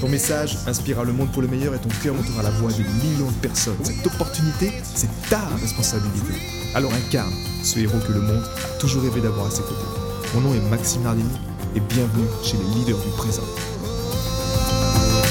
Ton 0.00 0.10
message 0.10 0.58
inspirera 0.66 1.04
le 1.04 1.12
monde 1.14 1.32
pour 1.32 1.40
le 1.40 1.48
meilleur 1.48 1.74
et 1.74 1.78
ton 1.78 1.88
cœur 2.02 2.14
montera 2.14 2.42
la 2.42 2.50
voix 2.50 2.70
de 2.70 2.82
millions 2.82 3.30
de 3.30 3.36
personnes. 3.40 3.82
Cette 3.82 4.06
opportunité, 4.06 4.70
c'est 4.82 5.08
ta 5.30 5.40
responsabilité. 5.56 6.34
Alors 6.74 6.92
incarne 6.92 7.32
ce 7.64 7.78
héros 7.78 7.98
que 8.06 8.12
le 8.12 8.20
monde 8.20 8.44
a 8.44 8.78
toujours 8.78 9.02
rêvé 9.02 9.22
d'avoir 9.22 9.46
à 9.46 9.50
ses 9.50 9.62
côtés. 9.62 10.34
Mon 10.34 10.42
nom 10.42 10.54
est 10.54 10.60
Maxime 10.68 11.02
Nardini 11.02 11.38
et 11.74 11.80
bienvenue 11.80 12.26
chez 12.44 12.58
les 12.58 12.64
leaders 12.74 13.02
du 13.02 13.08
présent. 13.16 13.42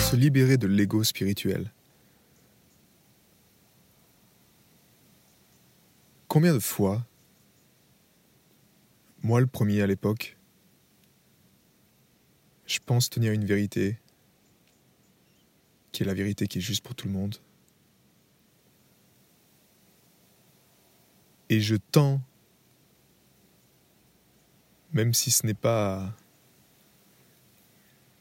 Se 0.09 0.16
libérer 0.16 0.58
de 0.58 0.66
l'ego 0.66 1.03
spirituel. 1.03 1.72
Combien 6.27 6.55
de 6.55 6.59
fois, 6.59 7.05
moi 9.22 9.39
le 9.39 9.47
premier 9.47 9.84
à 9.84 9.88
l'époque, 9.88 10.38
je 12.66 12.80
pense 12.84 13.11
tenir 13.11 13.31
une 13.31 13.45
vérité 13.45 14.00
qui 15.95 16.04
est 16.04 16.05
la 16.05 16.13
vérité 16.13 16.45
qui 16.48 16.58
est 16.58 16.62
juste 16.62 16.84
pour 16.84 16.94
tout 16.94 17.08
le 17.08 17.13
monde. 17.13 17.38
Et 21.50 21.61
je 21.61 21.78
tends, 21.78 22.19
même 24.92 25.14
si 25.14 25.31
ce 25.31 25.45
n'est 25.45 25.53
pas 25.53 26.14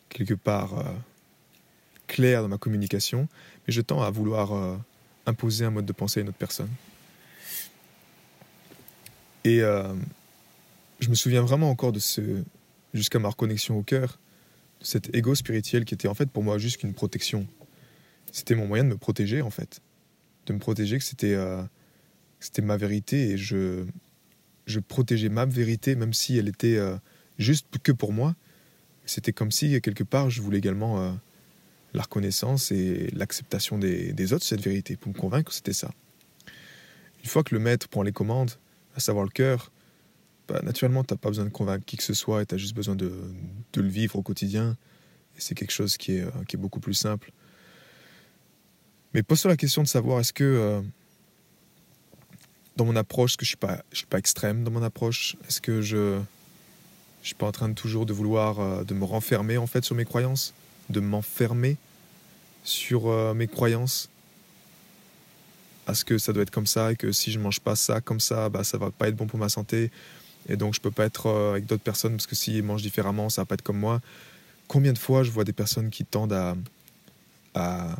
quelque 0.08 0.34
part 0.34 0.78
euh, 0.78 0.84
clair 2.06 2.42
dans 2.42 2.48
ma 2.48 2.58
communication, 2.58 3.26
mais 3.66 3.72
je 3.72 3.80
tends 3.80 4.02
à 4.02 4.10
vouloir 4.10 4.52
euh, 4.52 4.76
imposer 5.26 5.64
un 5.64 5.70
mode 5.70 5.86
de 5.86 5.92
pensée 5.92 6.20
à 6.20 6.22
une 6.22 6.28
autre 6.28 6.38
personne. 6.38 6.70
Et 9.42 9.62
euh, 9.62 9.92
je 11.00 11.08
me 11.08 11.16
souviens 11.16 11.42
vraiment 11.42 11.70
encore 11.70 11.90
de 11.90 11.98
ce, 11.98 12.44
jusqu'à 12.92 13.18
ma 13.18 13.30
reconnexion 13.30 13.76
au 13.76 13.82
cœur, 13.82 14.20
de 14.78 14.86
cet 14.86 15.12
ego 15.12 15.34
spirituel 15.34 15.84
qui 15.84 15.94
était 15.94 16.06
en 16.06 16.14
fait 16.14 16.30
pour 16.30 16.44
moi 16.44 16.58
juste 16.58 16.84
une 16.84 16.94
protection 16.94 17.48
c'était 18.34 18.56
mon 18.56 18.66
moyen 18.66 18.82
de 18.82 18.88
me 18.88 18.96
protéger 18.96 19.42
en 19.42 19.50
fait, 19.50 19.80
de 20.46 20.52
me 20.52 20.58
protéger 20.58 20.98
que 20.98 21.04
c'était 21.04 21.34
euh, 21.34 21.62
c'était 22.40 22.62
ma 22.62 22.76
vérité 22.76 23.30
et 23.30 23.38
je 23.38 23.86
je 24.66 24.80
protégeais 24.80 25.28
ma 25.28 25.46
vérité 25.46 25.94
même 25.94 26.12
si 26.12 26.36
elle 26.36 26.48
était 26.48 26.76
euh, 26.76 26.96
juste 27.38 27.78
que 27.78 27.92
pour 27.92 28.12
moi. 28.12 28.34
C'était 29.06 29.32
comme 29.32 29.52
si 29.52 29.80
quelque 29.80 30.02
part 30.02 30.30
je 30.30 30.42
voulais 30.42 30.58
également 30.58 31.00
euh, 31.00 31.12
la 31.92 32.02
reconnaissance 32.02 32.72
et 32.72 33.08
l'acceptation 33.12 33.78
des, 33.78 34.12
des, 34.12 34.32
autres 34.32 34.44
cette 34.44 34.62
vérité 34.62 34.96
pour 34.96 35.12
me 35.12 35.16
convaincre 35.16 35.50
que 35.50 35.54
c'était 35.54 35.72
ça. 35.72 35.92
Une 37.22 37.28
fois 37.28 37.44
que 37.44 37.54
le 37.54 37.60
maître 37.60 37.86
prend 37.88 38.02
les 38.02 38.12
commandes, 38.12 38.52
à 38.96 39.00
savoir 39.00 39.24
le 39.24 39.30
cœur, 39.30 39.70
bah, 40.48 40.60
naturellement, 40.62 41.04
tu 41.04 41.14
n'as 41.14 41.18
pas 41.18 41.28
besoin 41.28 41.44
de 41.44 41.50
convaincre 41.50 41.84
qui 41.84 41.98
que 41.98 42.02
ce 42.02 42.14
soit 42.14 42.42
et 42.42 42.46
tu 42.46 42.54
as 42.54 42.58
juste 42.58 42.74
besoin 42.74 42.96
de, 42.96 43.12
de, 43.74 43.80
le 43.80 43.88
vivre 43.88 44.16
au 44.16 44.22
quotidien. 44.22 44.76
Et 45.36 45.40
c'est 45.40 45.54
quelque 45.54 45.72
chose 45.72 45.98
qui 45.98 46.12
est, 46.12 46.46
qui 46.46 46.56
est 46.56 46.58
beaucoup 46.58 46.80
plus 46.80 46.94
simple. 46.94 47.30
Mais 49.14 49.22
pose-toi 49.22 49.52
la 49.52 49.56
question 49.56 49.82
de 49.82 49.88
savoir 49.88 50.18
est-ce 50.18 50.32
que 50.32 50.42
euh, 50.42 50.80
dans 52.76 52.84
mon 52.84 52.96
approche, 52.96 53.36
que 53.36 53.44
je 53.44 53.50
suis 53.50 53.56
pas, 53.56 53.82
je 53.92 53.98
suis 53.98 54.06
pas 54.06 54.18
extrême 54.18 54.64
dans 54.64 54.72
mon 54.72 54.82
approche, 54.82 55.36
est-ce 55.48 55.60
que 55.60 55.80
je, 55.80 56.18
je 57.22 57.26
suis 57.26 57.36
pas 57.36 57.46
en 57.46 57.52
train 57.52 57.68
de 57.68 57.74
toujours 57.74 58.06
de 58.06 58.12
vouloir 58.12 58.58
euh, 58.58 58.82
de 58.82 58.92
me 58.92 59.04
renfermer 59.04 59.56
en 59.56 59.68
fait 59.68 59.84
sur 59.84 59.94
mes 59.94 60.04
croyances, 60.04 60.52
de 60.90 60.98
m'enfermer 60.98 61.76
sur 62.64 63.06
euh, 63.06 63.34
mes 63.34 63.46
croyances, 63.46 64.10
est-ce 65.88 66.04
que 66.04 66.18
ça 66.18 66.32
doit 66.32 66.42
être 66.42 66.50
comme 66.50 66.66
ça 66.66 66.92
et 66.92 66.96
que 66.96 67.12
si 67.12 67.30
je 67.30 67.38
mange 67.38 67.60
pas 67.60 67.76
ça 67.76 68.00
comme 68.00 68.20
ça, 68.20 68.48
bah 68.48 68.64
ça 68.64 68.78
va 68.78 68.90
pas 68.90 69.06
être 69.06 69.16
bon 69.16 69.26
pour 69.26 69.38
ma 69.38 69.48
santé 69.48 69.92
et 70.48 70.56
donc 70.56 70.74
je 70.74 70.80
peux 70.80 70.90
pas 70.90 71.04
être 71.04 71.30
avec 71.52 71.66
d'autres 71.66 71.82
personnes 71.82 72.12
parce 72.12 72.26
que 72.26 72.34
s'ils 72.34 72.64
mangent 72.64 72.82
différemment, 72.82 73.28
ça 73.28 73.42
va 73.42 73.46
pas 73.46 73.54
être 73.54 73.62
comme 73.62 73.78
moi. 73.78 74.00
Combien 74.66 74.92
de 74.92 74.98
fois 74.98 75.22
je 75.22 75.30
vois 75.30 75.44
des 75.44 75.52
personnes 75.52 75.90
qui 75.90 76.04
tendent 76.04 76.32
à, 76.32 76.56
à 77.54 77.96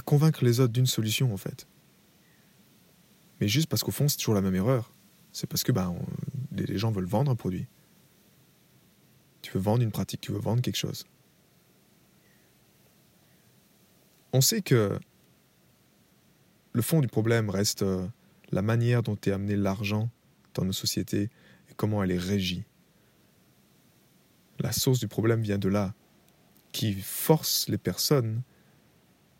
convaincre 0.00 0.44
les 0.44 0.60
autres 0.60 0.72
d'une 0.72 0.86
solution 0.86 1.32
en 1.32 1.36
fait. 1.36 1.66
Mais 3.40 3.48
juste 3.48 3.68
parce 3.68 3.82
qu'au 3.82 3.92
fond, 3.92 4.08
c'est 4.08 4.16
toujours 4.16 4.34
la 4.34 4.40
même 4.40 4.54
erreur. 4.54 4.92
C'est 5.32 5.46
parce 5.46 5.62
que 5.62 5.72
ben, 5.72 5.94
les 6.52 6.78
gens 6.78 6.90
veulent 6.90 7.04
vendre 7.06 7.30
un 7.30 7.36
produit. 7.36 7.66
Tu 9.42 9.52
veux 9.52 9.60
vendre 9.60 9.82
une 9.82 9.92
pratique, 9.92 10.20
tu 10.20 10.32
veux 10.32 10.40
vendre 10.40 10.62
quelque 10.62 10.76
chose. 10.76 11.04
On 14.32 14.40
sait 14.40 14.60
que 14.60 14.98
le 16.72 16.82
fond 16.82 17.00
du 17.00 17.08
problème 17.08 17.48
reste 17.48 17.82
euh, 17.82 18.06
la 18.50 18.62
manière 18.62 19.02
dont 19.02 19.16
est 19.26 19.30
amené 19.30 19.56
l'argent 19.56 20.10
dans 20.54 20.64
nos 20.64 20.72
sociétés 20.72 21.30
et 21.70 21.74
comment 21.76 22.02
elle 22.02 22.10
est 22.10 22.18
régie. 22.18 22.64
La 24.58 24.72
source 24.72 24.98
du 24.98 25.08
problème 25.08 25.40
vient 25.40 25.58
de 25.58 25.68
là, 25.68 25.94
qui 26.72 26.92
force 26.94 27.68
les 27.68 27.78
personnes 27.78 28.42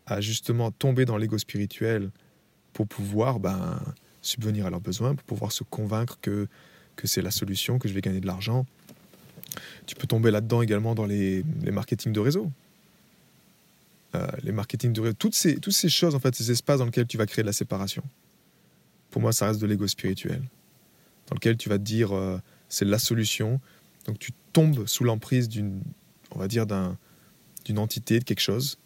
à 0.09 0.21
justement 0.21 0.71
tomber 0.71 1.05
dans 1.05 1.19
l'ego 1.19 1.37
spirituel 1.39 2.11
pour 2.73 2.87
pouvoir 2.87 3.41
ben, 3.41 3.79
subvenir 4.23 4.67
à 4.67 4.71
leurs 4.71 4.81
besoins, 4.81 5.15
pour 5.15 5.25
pouvoir 5.25 5.53
se 5.53 5.65
convaincre 5.65 6.19
que, 6.21 6.49
que 6.97 7.07
c'est 7.07 7.23
la 7.23 7.31
solution, 7.31 7.79
que 7.79 7.89
je 7.89 7.95
vais 7.95 8.01
gagner 8.01 8.21
de 8.21 8.27
l'argent. 8.27 8.67
Tu 9.87 9.95
peux 9.95 10.07
tomber 10.07 10.31
là-dedans 10.31 10.63
également 10.63 10.95
dans 10.95 11.07
les, 11.07 11.45
les 11.63 11.71
marketing 11.71 12.13
de 12.13 12.21
réseau. 12.21 12.51
Euh, 14.15 14.27
les 14.43 14.53
marketing 14.53 14.93
de 14.95 15.01
réseau, 15.03 15.15
toutes 15.15 15.35
ces, 15.35 15.57
toutes 15.57 15.75
ces 15.75 15.91
choses, 15.91 16.15
en 16.15 16.21
fait, 16.21 16.35
ces 16.35 16.51
espaces 16.51 16.79
dans 16.79 16.87
lesquels 16.87 17.07
tu 17.07 17.19
vas 17.19 17.27
créer 17.27 17.43
de 17.43 17.49
la 17.49 17.53
séparation. 17.53 18.03
Pour 19.11 19.21
moi, 19.21 19.33
ça 19.33 19.49
reste 19.49 19.61
de 19.61 19.67
l'ego 19.67 19.87
spirituel, 19.87 20.43
dans 21.29 21.35
lequel 21.35 21.59
tu 21.59 21.69
vas 21.69 21.79
te 21.79 21.85
dire 21.85 22.15
euh, 22.15 22.41
c'est 22.71 22.87
la 22.87 22.99
solution. 22.99 23.61
Donc 24.07 24.19
tu 24.19 24.33
tombes 24.55 24.87
sous 24.87 25.05
l'emprise 25.05 25.49
d'une, 25.49 25.83
on 26.31 26.39
va 26.39 26.49
dire, 26.49 26.67
d'un, 26.67 26.97
d'une 27.67 27.79
entité, 27.79 28.19
de 28.19 28.25
quelque 28.25 28.41
chose, 28.41 28.79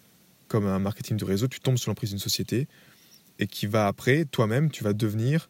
comme 0.52 0.66
un 0.66 0.78
marketing 0.78 1.16
de 1.16 1.24
réseau, 1.24 1.48
tu 1.48 1.60
tombes 1.60 1.78
sous 1.78 1.88
l'emprise 1.88 2.10
d'une 2.10 2.18
société 2.18 2.68
et 3.38 3.46
qui 3.46 3.66
va 3.66 3.86
après, 3.86 4.26
toi-même, 4.26 4.70
tu 4.70 4.84
vas 4.84 4.92
devenir 4.92 5.48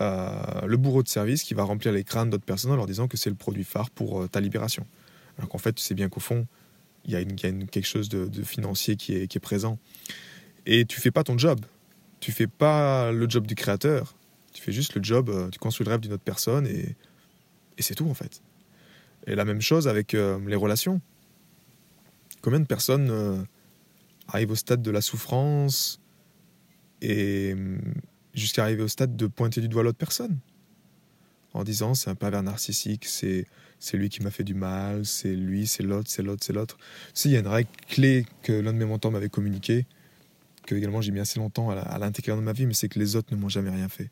euh, 0.00 0.66
le 0.66 0.76
bourreau 0.76 1.04
de 1.04 1.08
service 1.08 1.44
qui 1.44 1.54
va 1.54 1.62
remplir 1.62 1.92
les 1.92 2.02
crânes 2.02 2.28
d'autres 2.28 2.44
personnes 2.44 2.72
en 2.72 2.76
leur 2.76 2.88
disant 2.88 3.06
que 3.06 3.16
c'est 3.16 3.30
le 3.30 3.36
produit 3.36 3.62
phare 3.62 3.90
pour 3.90 4.22
euh, 4.22 4.26
ta 4.26 4.40
libération. 4.40 4.84
Alors 5.36 5.48
qu'en 5.48 5.58
fait, 5.58 5.72
tu 5.72 5.84
sais 5.84 5.94
bien 5.94 6.08
qu'au 6.08 6.18
fond, 6.18 6.48
il 7.04 7.12
y 7.12 7.14
a, 7.14 7.22
quelque 7.22 7.86
chose 7.86 8.08
de, 8.08 8.42
financier 8.42 8.96
qui 8.96 9.14
est, 9.14 9.38
présent. 9.38 9.78
Et 10.66 10.84
tu 10.84 11.00
fais 11.00 11.12
pas 11.12 11.22
ton 11.22 11.38
job. 11.38 11.60
Tu 12.18 12.32
fais 12.32 12.48
pas 12.48 13.12
le 13.12 13.30
job 13.30 13.46
du 13.46 13.54
créateur. 13.54 14.16
Tu 14.52 14.60
fais 14.60 14.72
juste 14.72 14.96
le 14.96 15.02
job, 15.04 15.28
euh, 15.28 15.48
tu 15.48 15.60
construis 15.60 15.84
le 15.84 15.92
rêve 15.92 16.00
d'une 16.00 16.14
autre 16.14 16.24
personne 16.24 16.66
et 16.66 16.96
c'est 17.78 17.94
tout 17.94 18.10
en 18.10 18.14
fait. 18.14 18.42
Et 19.28 19.36
la 19.36 19.44
même 19.44 19.60
chose 19.60 19.86
avec 19.86 20.12
les 20.14 20.56
relations. 20.56 21.00
Combien 22.42 22.58
de 22.58 22.66
personnes 22.66 23.46
arrive 24.28 24.50
au 24.50 24.56
stade 24.56 24.82
de 24.82 24.90
la 24.90 25.00
souffrance 25.00 26.00
et 27.00 27.52
hum, 27.54 27.80
jusqu'à 28.34 28.62
arriver 28.62 28.82
au 28.82 28.88
stade 28.88 29.16
de 29.16 29.26
pointer 29.26 29.60
du 29.60 29.68
doigt 29.68 29.82
l'autre 29.82 29.98
personne 29.98 30.38
en 31.54 31.64
disant 31.64 31.94
c'est 31.94 32.10
un 32.10 32.14
pervers 32.14 32.42
narcissique, 32.42 33.04
c'est 33.04 33.46
c'est 33.80 33.96
lui 33.96 34.08
qui 34.08 34.22
m'a 34.22 34.30
fait 34.30 34.44
du 34.44 34.54
mal, 34.54 35.06
c'est 35.06 35.34
lui, 35.34 35.66
c'est 35.66 35.84
l'autre, 35.84 36.10
c'est 36.10 36.22
l'autre, 36.22 36.44
c'est 36.44 36.52
l'autre. 36.52 36.78
Tu 37.14 37.28
il 37.28 37.32
y 37.32 37.36
a 37.36 37.40
une 37.40 37.46
règle 37.46 37.70
clé 37.86 38.26
que 38.42 38.52
l'un 38.52 38.72
de 38.72 38.78
mes 38.78 38.84
mentors 38.84 39.12
m'avait 39.12 39.28
communiquée, 39.28 39.86
que 40.66 40.74
également 40.74 41.00
j'ai 41.00 41.12
mis 41.12 41.20
assez 41.20 41.38
longtemps 41.38 41.70
à 41.70 41.98
l'intégrer 41.98 42.32
dans 42.32 42.42
ma 42.42 42.52
vie, 42.52 42.66
mais 42.66 42.74
c'est 42.74 42.88
que 42.88 42.98
les 42.98 43.16
autres 43.16 43.34
ne 43.34 43.40
m'ont 43.40 43.48
jamais 43.48 43.70
rien 43.70 43.88
fait. 43.88 44.10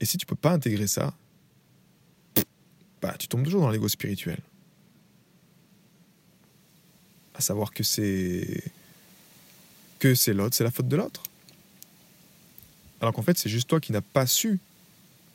Et 0.00 0.04
si 0.04 0.16
tu 0.16 0.26
peux 0.26 0.36
pas 0.36 0.52
intégrer 0.52 0.86
ça, 0.86 1.14
bah, 3.02 3.14
tu 3.18 3.26
tombes 3.28 3.42
toujours 3.42 3.60
dans 3.60 3.70
l'ego 3.70 3.88
spirituel. 3.88 4.38
À 7.34 7.40
savoir 7.40 7.72
que 7.72 7.82
c'est 7.82 8.62
que 9.98 10.14
c'est 10.14 10.34
l'autre, 10.34 10.54
c'est 10.54 10.64
la 10.64 10.70
faute 10.70 10.88
de 10.88 10.96
l'autre. 10.96 11.22
Alors 13.00 13.12
qu'en 13.12 13.22
fait, 13.22 13.38
c'est 13.38 13.48
juste 13.48 13.68
toi 13.68 13.80
qui 13.80 13.92
n'as 13.92 14.00
pas 14.00 14.26
su 14.26 14.60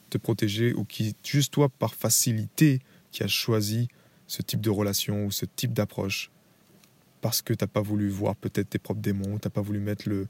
te 0.10 0.18
protéger 0.18 0.74
ou 0.74 0.84
qui, 0.84 1.16
juste 1.24 1.54
toi, 1.54 1.70
par 1.70 1.96
facilité, 1.96 2.82
qui 3.12 3.24
as 3.24 3.28
choisi 3.28 3.88
ce 4.28 4.42
type 4.42 4.62
de 4.62 4.70
relation 4.70 5.26
ou 5.26 5.32
ce 5.32 5.46
type 5.46 5.74
d'approche. 5.74 6.30
Parce 7.22 7.42
que 7.42 7.54
tu 7.54 7.64
n'as 7.64 7.68
pas 7.68 7.82
voulu 7.82 8.10
voir 8.10 8.36
peut-être 8.36 8.70
tes 8.70 8.80
propres 8.80 9.02
démons, 9.02 9.38
tu 9.38 9.48
n'as 9.48 9.52
pas 9.52 9.62
voulu 9.62 9.80
mettre 9.80 10.10
le, 10.10 10.28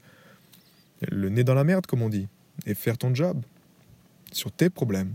le 1.00 1.28
nez 1.28 1.44
dans 1.44 1.54
la 1.54 1.64
merde, 1.64 1.86
comme 1.86 2.02
on 2.02 2.08
dit, 2.08 2.28
et 2.66 2.74
faire 2.74 2.98
ton 2.98 3.14
job 3.14 3.42
sur 4.32 4.52
tes 4.52 4.70
problèmes. 4.70 5.14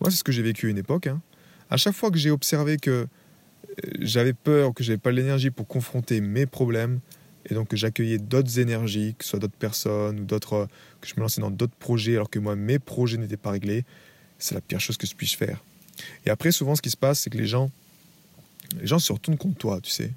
Moi, 0.00 0.10
c'est 0.10 0.16
ce 0.16 0.24
que 0.24 0.32
j'ai 0.32 0.42
vécu 0.42 0.66
à 0.66 0.70
une 0.70 0.78
époque. 0.78 1.06
Hein. 1.06 1.20
À 1.70 1.76
chaque 1.76 1.94
fois 1.94 2.10
que 2.10 2.18
j'ai 2.18 2.30
observé 2.30 2.76
que 2.76 2.90
euh, 2.90 3.06
j'avais 4.00 4.32
peur, 4.32 4.74
que 4.74 4.82
j'avais 4.82 4.98
pas 4.98 5.12
l'énergie 5.12 5.50
pour 5.50 5.66
confronter 5.66 6.20
mes 6.20 6.46
problèmes, 6.46 7.00
et 7.48 7.54
donc 7.54 7.68
que 7.68 7.76
j'accueillais 7.76 8.18
d'autres 8.18 8.58
énergies, 8.58 9.14
que 9.18 9.24
ce 9.24 9.30
soit 9.30 9.38
d'autres 9.38 9.56
personnes 9.56 10.20
ou 10.20 10.24
d'autres, 10.24 10.68
que 11.00 11.08
je 11.08 11.14
me 11.16 11.20
lançais 11.20 11.40
dans 11.40 11.50
d'autres 11.50 11.74
projets 11.74 12.14
alors 12.14 12.30
que 12.30 12.38
moi 12.38 12.56
mes 12.56 12.78
projets 12.78 13.16
n'étaient 13.16 13.36
pas 13.36 13.50
réglés, 13.50 13.84
c'est 14.38 14.54
la 14.54 14.60
pire 14.60 14.80
chose 14.80 14.96
que 14.96 15.06
je 15.06 15.14
puisse 15.14 15.34
faire. 15.34 15.62
Et 16.26 16.30
après, 16.30 16.52
souvent, 16.52 16.74
ce 16.74 16.82
qui 16.82 16.90
se 16.90 16.96
passe, 16.96 17.20
c'est 17.20 17.30
que 17.30 17.38
les 17.38 17.46
gens, 17.46 17.70
les 18.80 18.86
gens 18.86 18.98
se 18.98 19.12
retournent 19.12 19.38
contre 19.38 19.58
toi, 19.58 19.80
tu 19.80 19.90
sais. 19.90 20.12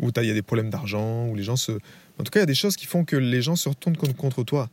Ou 0.00 0.10
il 0.14 0.26
y 0.26 0.30
a 0.30 0.34
des 0.34 0.42
problèmes 0.42 0.70
d'argent, 0.70 1.26
ou 1.28 1.34
les 1.34 1.42
gens 1.42 1.56
se. 1.56 1.72
En 2.18 2.24
tout 2.24 2.30
cas, 2.30 2.40
il 2.40 2.42
y 2.42 2.44
a 2.44 2.46
des 2.46 2.54
choses 2.54 2.76
qui 2.76 2.86
font 2.86 3.04
que 3.04 3.16
les 3.16 3.42
gens 3.42 3.56
se 3.56 3.68
retournent 3.68 3.96
contre 3.96 4.42
toi. 4.42 4.68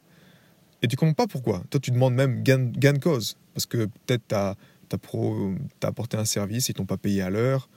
Et 0.81 0.87
tu 0.87 0.97
comprends 0.97 1.13
pas 1.13 1.27
pourquoi. 1.27 1.63
Toi, 1.69 1.79
tu 1.79 1.91
demandes 1.91 2.13
même 2.13 2.43
gain, 2.43 2.57
de 2.59 2.97
cause. 2.97 3.37
Parce 3.53 3.65
que 3.65 3.85
peut-être 4.05 4.23
tu 4.27 4.35
as, 4.35 4.55
as, 4.91 5.87
apporté 5.87 6.17
un 6.17 6.25
service, 6.25 6.67
ils 6.67 6.73
t'ont 6.73 6.85
pas 6.85 6.97
payé 6.97 7.21
à 7.21 7.29
l'heure. 7.29 7.69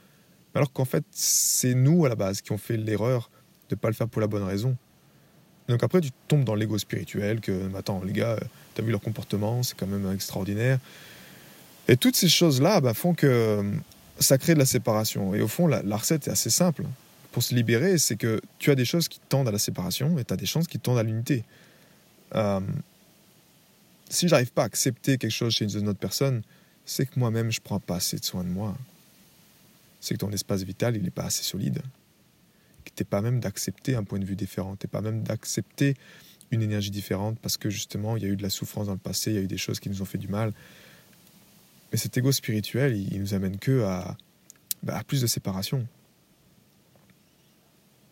Alors 0.53 0.73
qu'en 0.73 0.85
fait, 0.85 1.05
c'est 1.11 1.73
nous, 1.73 2.05
à 2.05 2.09
la 2.09 2.15
base, 2.15 2.41
qui 2.41 2.51
ont 2.51 2.57
fait 2.57 2.75
l'erreur 2.75 3.29
de 3.69 3.75
pas 3.75 3.87
le 3.87 3.93
faire 3.93 4.07
pour 4.07 4.21
la 4.21 4.27
bonne 4.27 4.43
raison. 4.43 4.75
Donc 5.67 5.83
après, 5.83 6.01
tu 6.01 6.09
tombes 6.27 6.43
dans 6.43 6.55
l'ego 6.55 6.77
spirituel, 6.77 7.41
que, 7.41 7.75
attends, 7.75 8.01
les 8.03 8.13
gars, 8.13 8.37
tu 8.75 8.81
as 8.81 8.83
vu 8.83 8.91
leur 8.91 9.01
comportement, 9.01 9.63
c'est 9.63 9.75
quand 9.77 9.87
même 9.87 10.11
extraordinaire. 10.13 10.79
Et 11.87 11.97
toutes 11.97 12.15
ces 12.15 12.29
choses-là 12.29 12.81
bah, 12.81 12.93
font 12.93 13.13
que 13.13 13.63
ça 14.19 14.37
crée 14.37 14.53
de 14.53 14.59
la 14.59 14.65
séparation. 14.65 15.33
Et 15.35 15.41
au 15.41 15.47
fond, 15.47 15.67
la, 15.67 15.81
recette 15.97 16.27
est 16.27 16.31
assez 16.31 16.49
simple. 16.49 16.83
Pour 17.31 17.43
se 17.43 17.53
libérer, 17.53 17.97
c'est 17.97 18.15
que 18.15 18.41
tu 18.59 18.71
as 18.71 18.75
des 18.75 18.85
choses 18.85 19.07
qui 19.07 19.19
tendent 19.29 19.47
à 19.47 19.51
la 19.51 19.59
séparation 19.59 20.17
et 20.17 20.25
tu 20.25 20.33
as 20.33 20.37
des 20.37 20.45
choses 20.45 20.67
qui 20.67 20.79
tendent 20.79 20.97
à 20.97 21.03
l'unité. 21.03 21.43
Euh, 22.35 22.59
si 24.09 24.27
j'arrive 24.27 24.51
pas 24.51 24.63
à 24.63 24.65
accepter 24.65 25.17
quelque 25.17 25.31
chose 25.31 25.53
chez 25.53 25.65
une 25.65 25.87
autre 25.87 25.99
personne, 25.99 26.41
c'est 26.85 27.05
que 27.05 27.19
moi-même, 27.19 27.51
je 27.51 27.59
prends 27.61 27.79
pas 27.79 27.97
assez 27.97 28.17
de 28.17 28.25
soin 28.25 28.43
de 28.43 28.49
moi. 28.49 28.75
C'est 29.99 30.15
que 30.15 30.19
ton 30.19 30.31
espace 30.31 30.63
vital, 30.63 30.95
il 30.95 31.03
n'est 31.03 31.09
pas 31.09 31.25
assez 31.25 31.43
solide. 31.43 31.81
Tu 32.97 33.05
pas 33.05 33.21
même 33.21 33.39
d'accepter 33.39 33.95
un 33.95 34.03
point 34.03 34.17
de 34.17 34.25
vue 34.25 34.35
différent. 34.35 34.75
Tu 34.75 34.87
pas 34.87 35.01
même 35.01 35.21
d'accepter 35.21 35.93
une 36.49 36.63
énergie 36.63 36.89
différente 36.89 37.39
parce 37.39 37.55
que 37.55 37.69
justement, 37.69 38.17
il 38.17 38.23
y 38.23 38.25
a 38.25 38.29
eu 38.29 38.35
de 38.35 38.41
la 38.41 38.49
souffrance 38.49 38.87
dans 38.87 38.93
le 38.93 38.97
passé, 38.97 39.31
il 39.31 39.35
y 39.35 39.37
a 39.37 39.41
eu 39.41 39.47
des 39.47 39.57
choses 39.57 39.79
qui 39.79 39.89
nous 39.89 40.01
ont 40.01 40.05
fait 40.05 40.17
du 40.17 40.27
mal. 40.27 40.51
Mais 41.91 41.97
cet 41.99 42.17
ego 42.17 42.31
spirituel, 42.31 42.97
il, 42.97 43.19
nous 43.19 43.35
amène 43.35 43.57
que 43.59 43.83
à, 43.83 44.17
bah, 44.81 45.01
plus 45.05 45.21
de 45.21 45.27
séparation. 45.27 45.87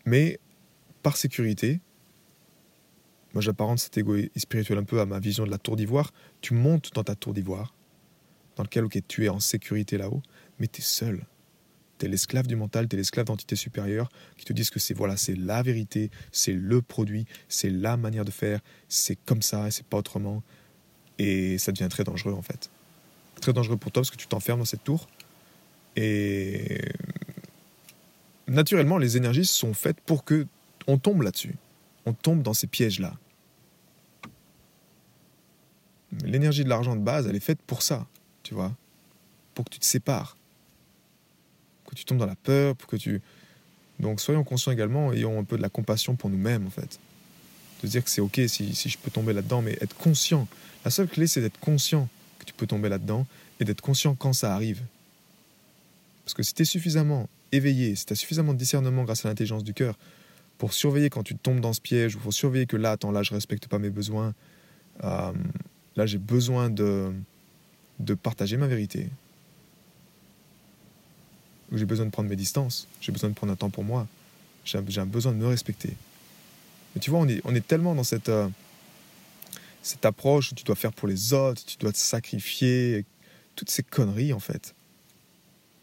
Mais 0.05 0.39
par 1.01 1.17
sécurité, 1.17 1.79
moi 3.33 3.41
j'apparente 3.41 3.79
cet 3.79 3.97
ego 3.97 4.15
spirituel 4.35 4.77
un 4.77 4.83
peu 4.83 5.01
à 5.01 5.07
ma 5.07 5.19
vision 5.19 5.45
de 5.45 5.51
la 5.51 5.57
tour 5.57 5.75
d'ivoire, 5.75 6.13
tu 6.41 6.53
montes 6.53 6.93
dans 6.93 7.03
ta 7.03 7.15
tour 7.15 7.33
d'ivoire, 7.33 7.73
dans 8.55 8.63
lequel 8.63 8.85
tu 9.07 9.25
es 9.25 9.29
en 9.29 9.39
sécurité 9.39 9.97
là-haut, 9.97 10.21
mais 10.59 10.67
tu 10.67 10.81
es 10.81 10.83
seul. 10.83 11.25
Tu 11.99 12.05
es 12.05 12.09
l'esclave 12.09 12.47
du 12.47 12.55
mental, 12.55 12.87
tu 12.87 12.95
es 12.95 12.97
l'esclave 12.97 13.25
d'entités 13.25 13.55
supérieures 13.55 14.09
qui 14.37 14.45
te 14.45 14.53
disent 14.53 14.69
que 14.69 14.79
c'est 14.79 14.93
voilà, 14.93 15.17
c'est 15.17 15.35
la 15.35 15.61
vérité, 15.61 16.11
c'est 16.31 16.53
le 16.53 16.81
produit, 16.81 17.25
c'est 17.47 17.69
la 17.69 17.97
manière 17.97 18.25
de 18.25 18.31
faire, 18.31 18.59
c'est 18.89 19.17
comme 19.25 19.41
ça 19.41 19.67
et 19.67 19.71
c'est 19.71 19.85
pas 19.85 19.97
autrement. 19.97 20.43
Et 21.17 21.57
ça 21.57 21.71
devient 21.71 21.87
très 21.89 22.03
dangereux 22.03 22.33
en 22.33 22.41
fait 22.41 22.69
très 23.41 23.53
dangereux 23.53 23.77
pour 23.77 23.91
toi 23.91 24.01
parce 24.01 24.11
que 24.11 24.17
tu 24.17 24.27
t'enfermes 24.27 24.59
dans 24.59 24.65
cette 24.65 24.83
tour. 24.83 25.07
Et 25.95 26.81
naturellement, 28.47 28.97
les 28.97 29.17
énergies 29.17 29.45
sont 29.45 29.73
faites 29.73 29.99
pour 30.01 30.23
que 30.23 30.47
on 30.87 30.97
tombe 30.97 31.21
là-dessus. 31.21 31.55
On 32.05 32.13
tombe 32.13 32.41
dans 32.41 32.53
ces 32.53 32.67
pièges-là. 32.67 33.13
L'énergie 36.23 36.63
de 36.63 36.69
l'argent 36.69 36.95
de 36.95 37.01
base, 37.01 37.27
elle 37.27 37.35
est 37.35 37.39
faite 37.41 37.59
pour 37.65 37.81
ça, 37.81 38.07
tu 38.43 38.53
vois, 38.53 38.75
pour 39.53 39.65
que 39.65 39.71
tu 39.71 39.79
te 39.79 39.85
sépares, 39.85 40.37
que 41.85 41.95
tu 41.95 42.05
tombes 42.05 42.17
dans 42.17 42.25
la 42.25 42.35
peur, 42.35 42.75
pour 42.75 42.89
que 42.89 42.95
tu. 42.95 43.21
Donc 43.99 44.19
soyons 44.19 44.43
conscients 44.43 44.71
également, 44.71 45.13
ayons 45.13 45.39
un 45.39 45.43
peu 45.43 45.57
de 45.57 45.61
la 45.61 45.69
compassion 45.69 46.15
pour 46.15 46.29
nous-mêmes 46.29 46.67
en 46.67 46.69
fait, 46.69 46.99
de 47.81 47.87
dire 47.87 48.03
que 48.03 48.09
c'est 48.09 48.21
ok 48.21 48.41
si, 48.47 48.73
je 48.73 48.97
peux 48.97 49.11
tomber 49.11 49.33
là-dedans, 49.33 49.61
mais 49.61 49.77
être 49.81 49.95
conscient. 49.95 50.47
La 50.83 50.91
seule 50.91 51.07
clé, 51.07 51.27
c'est 51.27 51.41
d'être 51.41 51.59
conscient 51.59 52.09
tu 52.45 52.53
peux 52.53 52.67
tomber 52.67 52.89
là-dedans 52.89 53.27
et 53.59 53.65
d'être 53.65 53.81
conscient 53.81 54.15
quand 54.15 54.33
ça 54.33 54.53
arrive. 54.53 54.81
Parce 56.23 56.33
que 56.33 56.43
si 56.43 56.53
tu 56.53 56.61
es 56.61 56.65
suffisamment 56.65 57.27
éveillé, 57.51 57.95
si 57.95 58.05
tu 58.05 58.13
as 58.13 58.15
suffisamment 58.15 58.53
de 58.53 58.57
discernement 58.57 59.03
grâce 59.03 59.25
à 59.25 59.29
l'intelligence 59.29 59.63
du 59.63 59.73
cœur 59.73 59.97
pour 60.57 60.73
surveiller 60.73 61.09
quand 61.09 61.23
tu 61.23 61.35
tombes 61.35 61.59
dans 61.59 61.73
ce 61.73 61.81
piège 61.81 62.15
ou 62.15 62.19
pour 62.19 62.33
surveiller 62.33 62.65
que 62.65 62.77
là, 62.77 62.91
attends, 62.91 63.11
là, 63.11 63.23
je 63.23 63.33
respecte 63.33 63.67
pas 63.67 63.79
mes 63.79 63.89
besoins, 63.89 64.33
euh, 65.03 65.33
là, 65.95 66.05
j'ai 66.05 66.17
besoin 66.17 66.69
de, 66.69 67.11
de 67.99 68.13
partager 68.13 68.55
ma 68.55 68.67
vérité. 68.67 69.09
Ou 71.71 71.77
j'ai 71.77 71.85
besoin 71.85 72.05
de 72.05 72.11
prendre 72.11 72.29
mes 72.29 72.35
distances, 72.35 72.87
j'ai 73.01 73.11
besoin 73.11 73.29
de 73.29 73.35
prendre 73.35 73.53
un 73.53 73.55
temps 73.55 73.69
pour 73.69 73.83
moi, 73.83 74.07
j'ai 74.65 74.77
un 74.77 75.05
besoin 75.05 75.31
de 75.31 75.37
me 75.37 75.47
respecter. 75.47 75.93
Mais 76.93 77.01
tu 77.01 77.09
vois, 77.09 77.19
on 77.19 77.27
est, 77.27 77.41
on 77.43 77.55
est 77.55 77.65
tellement 77.65 77.95
dans 77.95 78.03
cette. 78.03 78.29
Euh, 78.29 78.47
cette 79.85 80.03
approche 80.03 80.51
où 80.51 80.55
tu 80.55 80.63
dois 80.63 80.75
faire 80.75 80.91
pour 80.91 81.07
les 81.07 81.31
autres, 81.33 81.63
tu 81.63 81.77
dois 81.77 81.91
te 81.91 81.97
sacrifier, 81.99 83.05
toutes 83.55 83.69
ces 83.69 83.83
conneries 83.83 84.33
en 84.33 84.39
fait, 84.39 84.75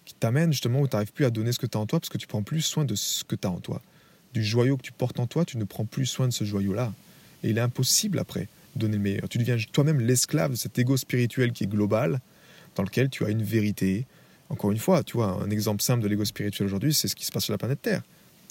qui 0.05 0.14
t'amènent 0.14 0.52
justement 0.52 0.81
où 0.81 0.88
tu 0.88 0.94
n'arrives 0.94 1.12
plus 1.12 1.25
à 1.25 1.31
donner 1.31 1.52
ce 1.52 1.58
que 1.58 1.67
tu 1.67 1.79
as 1.79 1.81
en 1.81 1.87
toi 1.87 2.00
parce 2.00 2.08
que 2.08 2.19
tu 2.19 2.26
prends 2.26 2.43
plus 2.43 2.62
soin 2.62 2.84
de 2.84 2.94
ce 2.94 3.25
que 3.25 3.37
tu 3.37 3.46
as 3.46 3.50
en 3.50 3.61
toi. 3.61 3.81
Du 4.34 4.43
joyau 4.44 4.76
que 4.76 4.82
tu 4.82 4.93
portes 4.93 5.20
en 5.20 5.26
toi, 5.26 5.44
tu 5.44 5.56
ne 5.56 5.64
prends 5.64 5.84
plus 5.84 6.06
soin 6.06 6.26
de 6.26 6.32
ce 6.32 6.44
joyau-là. 6.44 6.93
Et 7.43 7.50
il 7.50 7.58
est 7.58 7.62
impossible 7.62 8.19
après 8.19 8.49
de 8.75 8.81
donner 8.81 8.96
le 8.96 9.02
meilleur. 9.02 9.29
Tu 9.29 9.38
deviens 9.38 9.56
toi-même 9.73 10.00
l'esclave 10.00 10.52
de 10.52 10.56
cet 10.56 10.79
ego 10.79 10.96
spirituel 10.96 11.52
qui 11.52 11.64
est 11.64 11.69
global, 11.69 12.20
dans 12.75 12.82
lequel 12.82 13.11
tu 13.11 13.25
as 13.25 13.29
une 13.29 13.43
vérité. 13.43 14.06
Encore 14.52 14.70
une 14.70 14.78
fois, 14.78 15.02
tu 15.02 15.14
vois, 15.16 15.43
un 15.43 15.50
exemple 15.50 15.82
simple 15.82 16.02
de 16.02 16.08
l'ego 16.08 16.26
spirituel 16.26 16.66
aujourd'hui, 16.66 16.93
c'est 16.93 17.08
ce 17.08 17.16
qui 17.16 17.25
se 17.25 17.32
passe 17.32 17.44
sur 17.44 17.52
la 17.52 17.58
planète 17.58 17.81
Terre. 17.81 18.02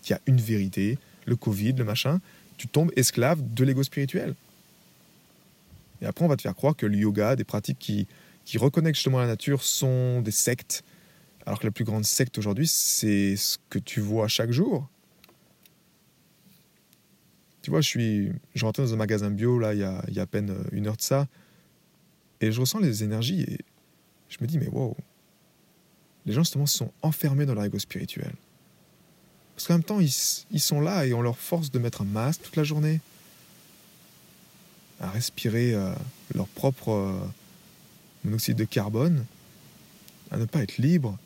Il 0.03 0.09
y 0.09 0.13
a 0.13 0.19
une 0.25 0.41
vérité, 0.41 0.97
le 1.25 1.35
Covid, 1.35 1.73
le 1.73 1.83
machin, 1.83 2.19
tu 2.57 2.67
tombes 2.67 2.91
esclave 2.95 3.39
de 3.53 3.63
l'ego 3.63 3.83
spirituel. 3.83 4.33
Et 6.01 6.07
après, 6.07 6.25
on 6.25 6.27
va 6.27 6.35
te 6.37 6.41
faire 6.41 6.55
croire 6.55 6.75
que 6.75 6.87
le 6.87 6.97
yoga, 6.97 7.35
des 7.35 7.43
pratiques 7.43 7.77
qui, 7.77 8.07
qui 8.45 8.57
reconnectent 8.57 8.95
justement 8.95 9.19
la 9.19 9.27
nature, 9.27 9.61
sont 9.61 10.21
des 10.21 10.31
sectes. 10.31 10.83
Alors 11.45 11.59
que 11.59 11.67
la 11.67 11.71
plus 11.71 11.85
grande 11.85 12.03
secte 12.03 12.39
aujourd'hui, 12.39 12.65
c'est 12.65 13.35
ce 13.35 13.59
que 13.69 13.77
tu 13.77 13.99
vois 13.99 14.27
chaque 14.27 14.51
jour. 14.51 14.89
Tu 17.61 17.69
vois, 17.69 17.81
je 17.81 17.87
suis, 17.87 18.31
je 18.55 18.65
rentrais 18.65 18.81
dans 18.81 18.93
un 18.93 18.97
magasin 18.97 19.29
bio 19.29 19.59
là, 19.59 19.75
il 19.75 19.81
y 19.81 19.83
a, 19.83 20.03
il 20.07 20.15
y 20.15 20.19
a 20.19 20.23
à 20.23 20.25
peine 20.25 20.55
une 20.71 20.87
heure 20.87 20.97
de 20.97 21.01
ça, 21.01 21.27
et 22.39 22.51
je 22.51 22.59
ressens 22.59 22.79
les 22.79 23.03
énergies 23.03 23.41
et 23.41 23.59
je 24.29 24.37
me 24.41 24.47
dis 24.47 24.57
mais 24.57 24.67
wow, 24.67 24.97
les 26.25 26.33
gens 26.33 26.41
justement 26.43 26.65
sont 26.65 26.91
enfermés 27.01 27.45
dans 27.45 27.53
leur 27.53 27.63
ego 27.63 27.79
spirituel. 27.79 28.33
Parce 29.55 29.67
qu'en 29.67 29.75
même 29.75 29.83
temps, 29.83 29.99
ils, 29.99 30.13
ils 30.51 30.59
sont 30.59 30.81
là 30.81 31.05
et 31.05 31.13
on 31.13 31.21
leur 31.21 31.37
force 31.37 31.71
de 31.71 31.79
mettre 31.79 32.01
un 32.01 32.05
masque 32.05 32.41
toute 32.43 32.55
la 32.55 32.63
journée 32.63 32.99
à 34.99 35.09
respirer 35.09 35.73
euh, 35.73 35.93
leur 36.35 36.47
propre 36.47 36.89
euh, 36.89 37.19
monoxyde 38.23 38.55
de 38.55 38.65
carbone, 38.65 39.25
à 40.29 40.37
ne 40.37 40.45
pas 40.45 40.61
être 40.61 40.77
libre. 40.77 41.17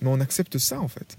Mais 0.00 0.08
on 0.08 0.20
accepte 0.20 0.58
ça 0.58 0.80
en 0.80 0.88
fait. 0.88 1.16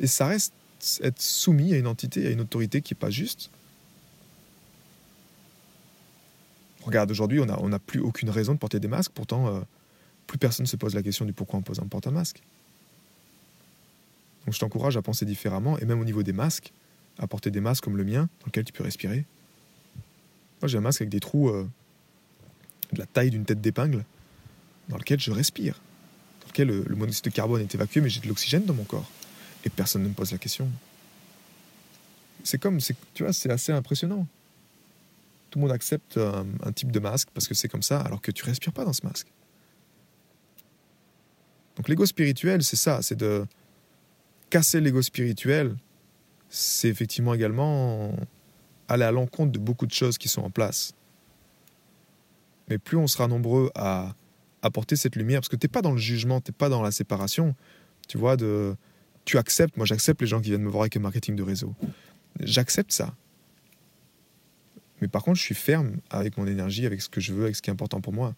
Et 0.00 0.06
ça 0.06 0.26
reste 0.26 0.52
être 1.02 1.20
soumis 1.20 1.74
à 1.74 1.78
une 1.78 1.86
entité, 1.86 2.26
à 2.26 2.30
une 2.30 2.40
autorité 2.40 2.82
qui 2.82 2.94
n'est 2.94 2.98
pas 2.98 3.10
juste. 3.10 3.50
Regarde, 6.88 7.10
aujourd'hui, 7.10 7.38
on 7.38 7.68
n'a 7.68 7.78
plus 7.78 8.00
aucune 8.00 8.30
raison 8.30 8.54
de 8.54 8.58
porter 8.58 8.80
des 8.80 8.88
masques, 8.88 9.12
pourtant, 9.12 9.54
euh, 9.54 9.60
plus 10.26 10.38
personne 10.38 10.64
ne 10.64 10.68
se 10.68 10.76
pose 10.76 10.94
la 10.94 11.02
question 11.02 11.26
du 11.26 11.34
pourquoi 11.34 11.58
on, 11.58 11.62
porte 11.62 12.06
un 12.06 12.10
masque. 12.10 12.40
Donc 14.46 14.54
je 14.54 14.58
t'encourage 14.58 14.96
à 14.96 15.02
penser 15.02 15.26
différemment, 15.26 15.78
et 15.78 15.84
même 15.84 16.00
au 16.00 16.04
niveau 16.06 16.22
des 16.22 16.32
masques, 16.32 16.72
apporter 17.18 17.50
des 17.50 17.60
masques 17.60 17.84
comme 17.84 17.98
le 17.98 18.04
mien, 18.04 18.30
dans 18.40 18.46
lequel 18.46 18.64
tu 18.64 18.72
peux 18.72 18.84
respirer. 18.84 19.26
Moi, 20.62 20.68
j'ai 20.68 20.78
un 20.78 20.80
masque 20.80 21.02
avec 21.02 21.10
des 21.10 21.20
trous 21.20 21.50
euh, 21.50 21.68
de 22.94 22.98
la 22.98 23.04
taille 23.04 23.28
d'une 23.28 23.44
tête 23.44 23.60
d'épingle, 23.60 24.02
dans 24.88 24.96
lequel 24.96 25.20
je 25.20 25.30
respire, 25.30 25.82
dans 26.40 26.48
lequel 26.48 26.68
le, 26.68 26.96
monoxyde 26.96 27.26
de 27.26 27.30
carbone 27.30 27.60
est 27.60 27.74
évacué, 27.74 28.00
mais 28.00 28.08
j'ai 28.08 28.20
de 28.20 28.28
l'oxygène 28.28 28.64
dans 28.64 28.72
mon 28.72 28.84
corps. 28.84 29.10
Et 29.66 29.68
personne 29.68 30.04
ne 30.04 30.08
me 30.08 30.14
pose 30.14 30.32
la 30.32 30.38
question. 30.38 30.70
C'est 32.44 32.56
comme, 32.56 32.78
tu 33.12 33.24
vois, 33.24 33.34
c'est 33.34 33.50
assez 33.50 33.72
impressionnant. 33.72 34.26
Tout 35.50 35.58
le 35.58 35.62
monde 35.64 35.72
accepte 35.72 36.18
un, 36.18 36.46
un 36.62 36.72
type 36.72 36.92
de 36.92 37.00
masque 37.00 37.28
parce 37.32 37.48
que 37.48 37.54
c'est 37.54 37.68
comme 37.68 37.82
ça, 37.82 38.00
alors 38.00 38.20
que 38.20 38.30
tu 38.30 38.44
respires 38.44 38.72
pas 38.72 38.84
dans 38.84 38.92
ce 38.92 39.04
masque. 39.06 39.28
Donc 41.76 41.88
l'ego 41.88 42.04
spirituel, 42.06 42.62
c'est 42.62 42.76
ça, 42.76 43.02
c'est 43.02 43.16
de 43.16 43.46
casser 44.50 44.80
l'ego 44.80 45.00
spirituel 45.00 45.76
c'est 46.48 46.88
effectivement 46.88 47.34
également 47.34 48.14
aller 48.88 49.04
à 49.04 49.12
l'encontre 49.12 49.52
de 49.52 49.58
beaucoup 49.58 49.86
de 49.86 49.92
choses 49.92 50.18
qui 50.18 50.28
sont 50.28 50.42
en 50.42 50.50
place. 50.50 50.94
Mais 52.68 52.78
plus 52.78 52.96
on 52.96 53.06
sera 53.06 53.28
nombreux 53.28 53.70
à 53.74 54.14
apporter 54.62 54.96
cette 54.96 55.16
lumière, 55.16 55.40
parce 55.40 55.48
que 55.48 55.56
tu 55.56 55.66
n'es 55.66 55.70
pas 55.70 55.82
dans 55.82 55.92
le 55.92 55.98
jugement, 55.98 56.40
tu 56.40 56.50
n'es 56.50 56.56
pas 56.56 56.68
dans 56.68 56.82
la 56.82 56.90
séparation, 56.90 57.54
tu 58.08 58.18
vois, 58.18 58.36
de, 58.36 58.74
tu 59.24 59.38
acceptes, 59.38 59.76
moi 59.76 59.86
j'accepte 59.86 60.20
les 60.20 60.26
gens 60.26 60.40
qui 60.40 60.50
viennent 60.50 60.62
me 60.62 60.70
voir 60.70 60.82
avec 60.82 60.96
un 60.96 61.00
marketing 61.00 61.36
de 61.36 61.42
réseau. 61.42 61.74
J'accepte 62.40 62.92
ça. 62.92 63.14
Mais 65.00 65.08
par 65.08 65.22
contre, 65.22 65.38
je 65.38 65.44
suis 65.44 65.54
ferme 65.54 65.96
avec 66.10 66.36
mon 66.36 66.46
énergie, 66.46 66.86
avec 66.86 67.00
ce 67.02 67.08
que 67.08 67.20
je 67.20 67.32
veux, 67.32 67.44
avec 67.44 67.56
ce 67.56 67.62
qui 67.62 67.70
est 67.70 67.72
important 67.72 68.00
pour 68.00 68.12
moi. 68.12 68.34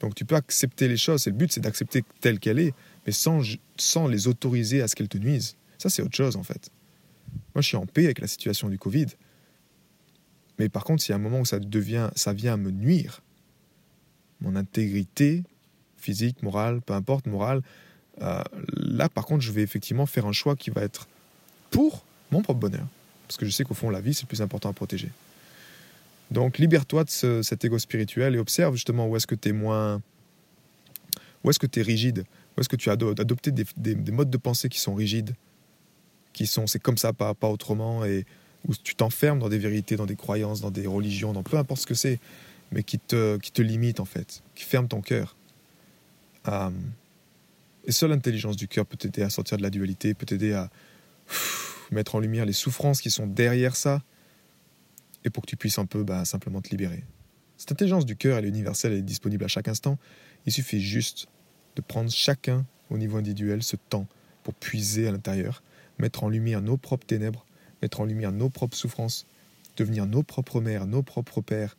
Donc 0.00 0.14
tu 0.14 0.24
peux 0.24 0.34
accepter 0.34 0.88
les 0.88 0.96
choses, 0.96 1.26
et 1.26 1.30
le 1.30 1.36
but 1.36 1.52
c'est 1.52 1.60
d'accepter 1.60 2.04
telle 2.20 2.40
qu'elle 2.40 2.58
est, 2.58 2.74
mais 3.06 3.12
sans, 3.12 3.40
sans 3.76 4.08
les 4.08 4.26
autoriser 4.26 4.82
à 4.82 4.88
ce 4.88 4.96
qu'elles 4.96 5.08
te 5.08 5.18
nuisent. 5.18 5.56
Ça 5.78 5.88
c'est 5.90 6.02
autre 6.02 6.16
chose 6.16 6.36
en 6.36 6.42
fait. 6.42 6.70
Moi 7.54 7.62
je 7.62 7.68
suis 7.68 7.76
en 7.76 7.86
paix 7.86 8.04
avec 8.04 8.20
la 8.20 8.26
situation 8.26 8.68
du 8.68 8.78
Covid. 8.78 9.06
Mais 10.58 10.68
par 10.68 10.84
contre, 10.84 11.02
s'il 11.02 11.10
y 11.10 11.12
a 11.12 11.16
un 11.16 11.20
moment 11.20 11.40
où 11.40 11.44
ça, 11.44 11.60
devient, 11.60 12.10
ça 12.14 12.32
vient 12.32 12.56
me 12.56 12.70
nuire, 12.70 13.22
mon 14.40 14.56
intégrité 14.56 15.44
physique, 15.96 16.42
morale, 16.42 16.80
peu 16.82 16.94
importe, 16.94 17.26
morale, 17.26 17.62
euh, 18.20 18.42
là 18.74 19.08
par 19.08 19.24
contre 19.24 19.42
je 19.42 19.52
vais 19.52 19.62
effectivement 19.62 20.04
faire 20.04 20.26
un 20.26 20.32
choix 20.32 20.56
qui 20.56 20.70
va 20.70 20.82
être 20.82 21.08
pour 21.70 22.04
mon 22.32 22.42
propre 22.42 22.58
bonheur. 22.60 22.86
Parce 23.32 23.38
que 23.38 23.46
je 23.46 23.50
sais 23.50 23.64
qu'au 23.64 23.72
fond 23.72 23.88
la 23.88 24.02
vie 24.02 24.12
c'est 24.12 24.24
le 24.24 24.28
plus 24.28 24.42
important 24.42 24.68
à 24.68 24.74
protéger. 24.74 25.08
Donc 26.30 26.58
libère-toi 26.58 27.04
de 27.04 27.40
cet 27.40 27.64
ego 27.64 27.78
spirituel 27.78 28.34
et 28.34 28.38
observe 28.38 28.74
justement 28.74 29.08
où 29.08 29.16
est-ce 29.16 29.26
que 29.26 29.34
tu 29.34 29.48
es 29.48 29.52
moins... 29.52 30.02
Où 31.42 31.48
est-ce 31.48 31.58
que 31.58 31.66
tu 31.66 31.80
es 31.80 31.82
rigide 31.82 32.24
Où 32.54 32.60
est-ce 32.60 32.68
que 32.68 32.76
tu 32.76 32.90
as 32.90 32.92
adopté 32.92 33.50
des, 33.50 33.94
modes 34.12 34.28
de 34.28 34.36
pensée 34.36 34.68
qui 34.68 34.80
sont 34.80 34.94
rigides 34.94 35.34
Qui 36.34 36.46
sont 36.46 36.66
c'est 36.66 36.78
comme 36.78 36.98
ça, 36.98 37.14
pas, 37.14 37.34
autrement 37.44 38.04
et 38.04 38.26
où 38.68 38.74
tu 38.74 38.94
t'enfermes 38.94 39.38
dans 39.38 39.48
des 39.48 39.58
vérités, 39.58 39.96
dans 39.96 40.06
des 40.06 40.14
croyances, 40.14 40.60
dans 40.60 40.70
des 40.70 40.86
religions, 40.86 41.32
dans 41.32 41.42
peu 41.42 41.56
importe 41.56 41.80
ce 41.80 41.86
que 41.86 41.94
c'est, 41.94 42.20
mais 42.70 42.82
qui 42.82 42.98
te, 42.98 43.38
qui 43.38 43.50
te 43.50 43.62
limitent 43.62 44.00
en 44.00 44.04
fait, 44.04 44.42
qui 44.54 44.64
ferment 44.64 44.88
ton 44.88 45.00
cœur. 45.00 45.36
Euh, 46.48 46.68
et 47.86 47.92
seule 47.92 48.10
l'intelligence 48.10 48.56
du 48.56 48.68
cœur 48.68 48.84
peut 48.84 48.98
t'aider 48.98 49.22
à 49.22 49.30
sortir 49.30 49.56
de 49.56 49.62
la 49.62 49.70
dualité, 49.70 50.12
peut 50.12 50.26
t'aider 50.26 50.52
à 50.52 50.70
mettre 51.94 52.14
en 52.14 52.20
lumière 52.20 52.44
les 52.44 52.52
souffrances 52.52 53.00
qui 53.00 53.10
sont 53.10 53.26
derrière 53.26 53.76
ça, 53.76 54.02
et 55.24 55.30
pour 55.30 55.42
que 55.42 55.48
tu 55.48 55.56
puisses 55.56 55.78
un 55.78 55.86
peu 55.86 56.02
bah, 56.02 56.24
simplement 56.24 56.60
te 56.60 56.70
libérer. 56.70 57.04
Cette 57.56 57.72
intelligence 57.72 58.06
du 58.06 58.16
cœur, 58.16 58.38
elle 58.38 58.44
est 58.44 58.48
universelle, 58.48 58.92
elle 58.92 58.98
est 58.98 59.02
disponible 59.02 59.44
à 59.44 59.48
chaque 59.48 59.68
instant. 59.68 59.98
Il 60.46 60.52
suffit 60.52 60.80
juste 60.80 61.28
de 61.76 61.82
prendre 61.82 62.10
chacun 62.10 62.66
au 62.90 62.98
niveau 62.98 63.18
individuel 63.18 63.62
ce 63.62 63.76
temps 63.76 64.08
pour 64.42 64.54
puiser 64.54 65.06
à 65.06 65.12
l'intérieur, 65.12 65.62
mettre 65.98 66.24
en 66.24 66.28
lumière 66.28 66.60
nos 66.60 66.76
propres 66.76 67.06
ténèbres, 67.06 67.46
mettre 67.80 68.00
en 68.00 68.04
lumière 68.04 68.32
nos 68.32 68.50
propres 68.50 68.76
souffrances, 68.76 69.26
devenir 69.76 70.06
nos 70.06 70.22
propres 70.22 70.60
mères, 70.60 70.86
nos 70.86 71.02
propres 71.02 71.40
pères, 71.40 71.76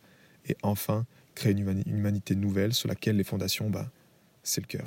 et 0.48 0.56
enfin 0.62 1.06
créer 1.34 1.52
une 1.52 1.82
humanité 1.86 2.34
nouvelle 2.34 2.72
sur 2.72 2.88
laquelle 2.88 3.16
les 3.16 3.24
fondations, 3.24 3.70
bah, 3.70 3.90
c'est 4.42 4.60
le 4.60 4.66
cœur. 4.66 4.86